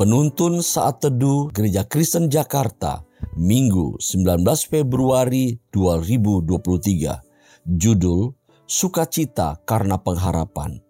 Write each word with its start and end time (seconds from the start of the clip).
Penuntun 0.00 0.64
Saat 0.64 1.04
Teduh 1.04 1.52
Gereja 1.52 1.84
Kristen 1.84 2.32
Jakarta, 2.32 3.04
Minggu 3.36 4.00
19 4.00 4.40
Februari 4.64 5.60
2023. 5.76 7.68
Judul 7.68 8.32
Sukacita 8.64 9.60
Karena 9.68 10.00
Pengharapan. 10.00 10.80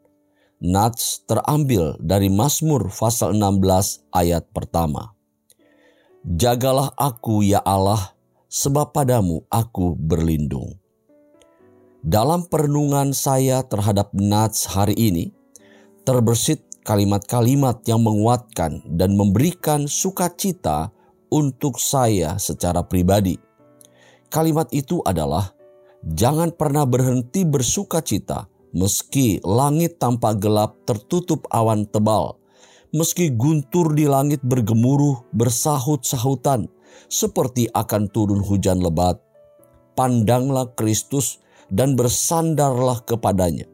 Nats 0.62 1.26
terambil 1.26 1.98
dari 1.98 2.30
Mazmur 2.30 2.86
pasal 2.86 3.34
16 3.34 4.14
ayat 4.14 4.46
pertama. 4.54 5.10
Jagalah 6.22 6.94
aku 6.94 7.42
ya 7.42 7.58
Allah, 7.66 8.14
sebab 8.46 8.94
padamu 8.94 9.42
aku 9.50 9.98
berlindung. 9.98 10.78
Dalam 11.98 12.46
perenungan 12.46 13.10
saya 13.10 13.66
terhadap 13.66 14.14
Nats 14.14 14.70
hari 14.70 14.94
ini, 14.94 15.34
terbersit 16.06 16.69
kalimat-kalimat 16.90 17.86
yang 17.86 18.02
menguatkan 18.02 18.82
dan 18.98 19.14
memberikan 19.14 19.86
sukacita 19.86 20.90
untuk 21.30 21.78
saya 21.78 22.34
secara 22.34 22.82
pribadi. 22.82 23.38
Kalimat 24.26 24.66
itu 24.74 24.98
adalah 25.06 25.54
jangan 26.02 26.50
pernah 26.50 26.82
berhenti 26.82 27.46
bersukacita 27.46 28.50
meski 28.74 29.38
langit 29.46 30.02
tampak 30.02 30.42
gelap 30.42 30.82
tertutup 30.82 31.46
awan 31.54 31.86
tebal, 31.86 32.42
meski 32.90 33.30
guntur 33.38 33.94
di 33.94 34.10
langit 34.10 34.42
bergemuruh 34.42 35.30
bersahut-sahutan 35.30 36.66
seperti 37.06 37.70
akan 37.70 38.10
turun 38.10 38.42
hujan 38.42 38.82
lebat. 38.82 39.22
Pandanglah 39.94 40.74
Kristus 40.74 41.38
dan 41.70 41.94
bersandarlah 41.94 43.06
kepadanya 43.06 43.70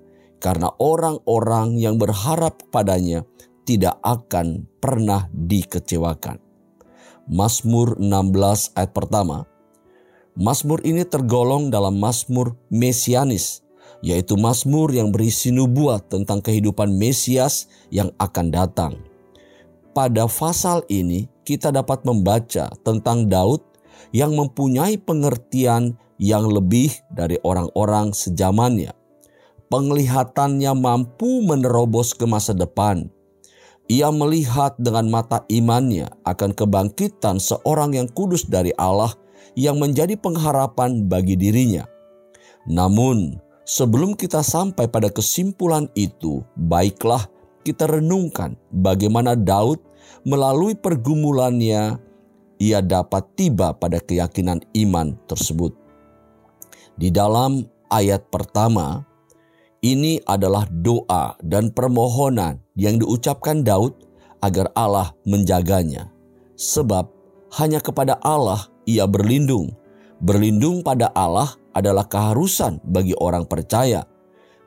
karena 0.47 0.71
orang-orang 0.79 1.75
yang 1.75 1.99
berharap 1.99 2.71
padanya 2.71 3.27
tidak 3.67 3.99
akan 4.07 4.71
pernah 4.79 5.27
dikecewakan. 5.35 6.39
Mazmur 7.27 7.99
16 7.99 8.79
ayat 8.79 8.95
pertama. 8.95 9.43
Mazmur 10.39 10.87
ini 10.87 11.03
tergolong 11.03 11.67
dalam 11.67 11.99
Mazmur 11.99 12.55
Mesianis, 12.71 13.67
yaitu 14.07 14.39
Mazmur 14.39 14.95
yang 14.95 15.11
berisi 15.11 15.51
nubuat 15.51 16.15
tentang 16.15 16.39
kehidupan 16.39 16.95
Mesias 16.95 17.67
yang 17.91 18.15
akan 18.15 18.47
datang. 18.55 19.03
Pada 19.91 20.31
pasal 20.31 20.87
ini 20.87 21.27
kita 21.43 21.75
dapat 21.75 22.07
membaca 22.07 22.71
tentang 22.87 23.27
Daud 23.27 23.67
yang 24.15 24.39
mempunyai 24.39 24.95
pengertian 24.95 25.99
yang 26.23 26.47
lebih 26.47 26.95
dari 27.11 27.35
orang-orang 27.43 28.15
sejamannya 28.15 28.95
penglihatannya 29.69 30.73
mampu 30.75 31.43
menerobos 31.43 32.15
ke 32.15 32.25
masa 32.25 32.55
depan. 32.55 33.11
Ia 33.87 34.11
melihat 34.11 34.75
dengan 34.83 35.07
mata 35.07 35.47
imannya 35.47 36.11
akan 36.27 36.51
kebangkitan 36.59 37.39
seorang 37.39 37.95
yang 37.95 38.11
kudus 38.11 38.51
dari 38.51 38.75
Allah 38.75 39.15
yang 39.55 39.79
menjadi 39.79 40.19
pengharapan 40.19 41.07
bagi 41.07 41.39
dirinya. 41.39 41.87
Namun, 42.67 43.39
sebelum 43.63 44.19
kita 44.19 44.43
sampai 44.43 44.91
pada 44.91 45.07
kesimpulan 45.07 45.87
itu, 45.95 46.43
baiklah 46.59 47.31
kita 47.63 47.87
renungkan 47.87 48.59
bagaimana 48.75 49.39
Daud 49.39 49.79
melalui 50.27 50.75
pergumulannya 50.75 51.99
ia 52.59 52.81
dapat 52.83 53.23
tiba 53.39 53.71
pada 53.75 54.03
keyakinan 54.03 54.67
iman 54.83 55.15
tersebut. 55.31 55.75
Di 56.99 57.15
dalam 57.15 57.63
ayat 57.93 58.27
pertama, 58.33 59.05
ini 59.87 60.19
adalah 60.27 60.67
doa 60.67 61.39
dan 61.47 61.71
permohonan 61.71 62.59
yang 62.75 62.99
diucapkan 62.99 63.63
Daud 63.63 63.95
agar 64.43 64.75
Allah 64.75 65.15
menjaganya. 65.23 66.11
Sebab 66.59 67.07
hanya 67.63 67.79
kepada 67.79 68.19
Allah 68.19 68.67
ia 68.83 69.07
berlindung. 69.07 69.71
Berlindung 70.19 70.83
pada 70.83 71.13
Allah 71.15 71.55
adalah 71.71 72.09
keharusan 72.09 72.83
bagi 72.83 73.15
orang 73.15 73.47
percaya. 73.47 74.09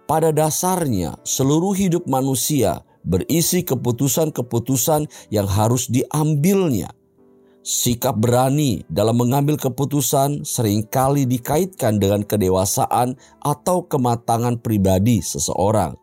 Pada 0.06 0.30
dasarnya, 0.32 1.18
seluruh 1.26 1.74
hidup 1.74 2.06
manusia 2.06 2.86
berisi 3.02 3.66
keputusan-keputusan 3.66 5.10
yang 5.34 5.48
harus 5.50 5.90
diambilnya 5.90 6.94
Sikap 7.60 8.16
berani 8.16 8.88
dalam 8.88 9.20
mengambil 9.20 9.60
keputusan 9.60 10.48
sering 10.48 10.88
kali 10.88 11.28
dikaitkan 11.28 12.00
dengan 12.00 12.24
kedewasaan 12.24 13.20
atau 13.44 13.84
kematangan 13.84 14.64
pribadi 14.64 15.20
seseorang. 15.20 16.00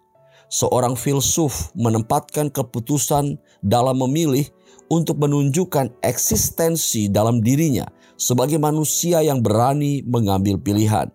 Seorang 0.52 0.94
filsuf 0.94 1.72
menempatkan 1.72 2.52
keputusan 2.52 3.40
dalam 3.64 3.98
memilih 4.04 4.46
untuk 4.92 5.18
menunjukkan 5.18 5.96
eksistensi 6.04 7.08
dalam 7.08 7.40
dirinya 7.40 7.88
sebagai 8.20 8.60
manusia 8.60 9.24
yang 9.24 9.40
berani 9.40 10.04
mengambil 10.04 10.60
pilihan. 10.60 11.08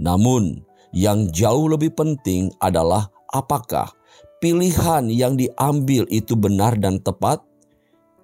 Namun, 0.00 0.64
yang 0.96 1.28
jauh 1.30 1.68
lebih 1.70 1.92
penting 1.94 2.50
adalah 2.58 3.12
apakah 3.30 3.92
pilihan 4.40 5.06
yang 5.12 5.36
diambil 5.38 6.08
itu 6.08 6.34
benar 6.34 6.74
dan 6.80 6.98
tepat? 7.04 7.44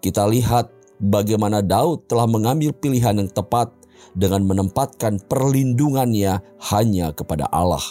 Kita 0.00 0.24
lihat 0.26 0.79
bagaimana 1.00 1.64
Daud 1.64 2.06
telah 2.06 2.28
mengambil 2.28 2.76
pilihan 2.76 3.16
yang 3.16 3.30
tepat 3.32 3.72
dengan 4.12 4.44
menempatkan 4.44 5.18
perlindungannya 5.24 6.44
hanya 6.70 7.06
kepada 7.16 7.48
Allah. 7.48 7.82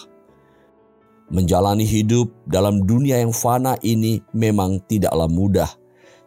Menjalani 1.29 1.85
hidup 1.85 2.33
dalam 2.49 2.85
dunia 2.89 3.21
yang 3.21 3.33
fana 3.33 3.77
ini 3.85 4.21
memang 4.33 4.81
tidaklah 4.89 5.29
mudah. 5.29 5.69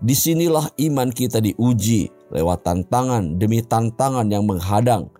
Di 0.03 0.15
sinilah 0.15 0.75
iman 0.79 1.11
kita 1.11 1.39
diuji 1.43 2.11
lewat 2.31 2.67
tantangan 2.67 3.39
demi 3.39 3.63
tantangan 3.63 4.27
yang 4.31 4.47
menghadang. 4.47 5.11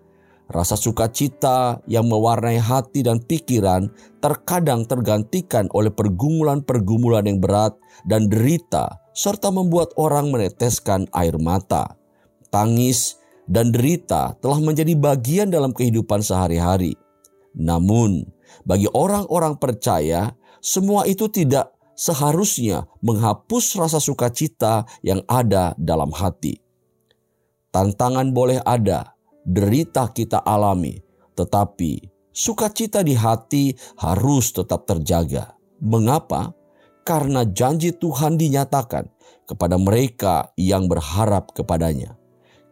Rasa 0.51 0.75
sukacita 0.75 1.79
yang 1.87 2.11
mewarnai 2.11 2.59
hati 2.59 3.01
dan 3.01 3.23
pikiran 3.23 3.87
terkadang 4.19 4.83
tergantikan 4.83 5.71
oleh 5.71 5.89
pergumulan-pergumulan 5.89 7.23
yang 7.25 7.39
berat 7.39 7.73
dan 8.03 8.27
derita 8.27 8.99
serta 9.15 9.53
membuat 9.53 9.95
orang 9.95 10.33
meneteskan 10.33 11.07
air 11.15 11.39
mata. 11.39 11.95
Tangis 12.51 13.17
dan 13.47 13.71
derita 13.71 14.35
telah 14.43 14.59
menjadi 14.59 14.93
bagian 14.99 15.49
dalam 15.49 15.71
kehidupan 15.71 16.21
sehari-hari. 16.21 16.93
Namun, 17.55 18.27
bagi 18.65 18.89
orang-orang 18.91 19.57
percaya, 19.57 20.33
semua 20.59 21.05
itu 21.05 21.29
tidak 21.29 21.73
seharusnya 21.93 22.89
menghapus 23.05 23.77
rasa 23.77 24.01
sukacita 24.01 24.85
yang 25.05 25.21
ada 25.29 25.77
dalam 25.77 26.09
hati. 26.09 26.57
Tantangan 27.73 28.33
boleh 28.33 28.61
ada, 28.61 29.12
derita 29.43 30.09
kita 30.11 30.41
alami, 30.41 30.99
tetapi 31.35 31.99
sukacita 32.31 33.03
di 33.03 33.15
hati 33.15 33.75
harus 33.99 34.51
tetap 34.55 34.87
terjaga. 34.87 35.55
Mengapa? 35.83 36.55
karena 37.03 37.43
janji 37.43 37.91
Tuhan 37.91 38.39
dinyatakan 38.39 39.11
kepada 39.43 39.75
mereka 39.75 40.49
yang 40.55 40.87
berharap 40.87 41.51
kepadanya. 41.51 42.15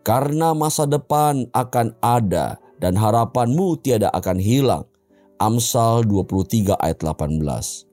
Karena 0.02 0.58
masa 0.58 0.90
depan 0.90 1.46
akan 1.54 1.94
ada 2.02 2.58
dan 2.82 2.98
harapanmu 2.98 3.78
tiada 3.86 4.10
akan 4.10 4.42
hilang. 4.42 4.90
Amsal 5.38 6.08
23 6.10 6.74
ayat 6.80 6.98
18. 7.02 7.86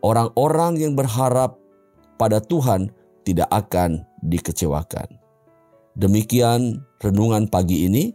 Orang-orang 0.00 0.72
yang 0.80 0.92
berharap 0.96 1.58
pada 2.16 2.40
Tuhan 2.40 2.88
tidak 3.26 3.48
akan 3.52 4.06
dikecewakan. 4.24 5.17
Demikian 5.98 6.86
renungan 7.02 7.50
pagi 7.50 7.90
ini. 7.90 8.14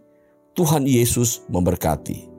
Tuhan 0.56 0.88
Yesus 0.88 1.44
memberkati. 1.52 2.33